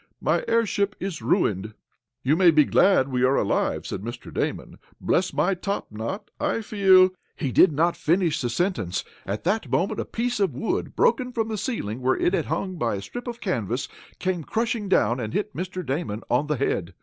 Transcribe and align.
My 0.19 0.43
airship 0.47 0.95
is 0.99 1.21
ruined!" 1.21 1.75
"You 2.23 2.35
may 2.35 2.49
be 2.49 2.65
glad 2.65 3.09
we 3.09 3.23
are 3.23 3.35
alive," 3.35 3.85
said 3.85 4.01
Mr. 4.01 4.33
Damon. 4.33 4.79
"Bless 4.99 5.31
my 5.31 5.53
top 5.53 5.91
knot, 5.91 6.31
I 6.39 6.61
feel" 6.61 7.11
He 7.35 7.51
did 7.51 7.71
not 7.71 7.95
finish 7.95 8.41
the 8.41 8.49
sentence. 8.49 9.03
At 9.27 9.43
that 9.43 9.69
moment 9.69 9.99
a 9.99 10.05
piece 10.05 10.39
of 10.39 10.55
wood, 10.55 10.95
broken 10.95 11.31
from 11.31 11.49
the 11.49 11.55
ceiling, 11.59 12.01
where 12.01 12.17
it 12.17 12.33
had 12.33 12.45
hung 12.45 12.77
by 12.79 12.95
a 12.95 13.01
strip 13.03 13.27
of 13.27 13.41
canvas 13.41 13.87
came 14.17 14.43
crashing 14.43 14.89
down, 14.89 15.19
and 15.19 15.35
hit 15.35 15.53
Mr. 15.55 15.85
Damon 15.85 16.23
on 16.31 16.47
the 16.47 16.57
head. 16.57 16.95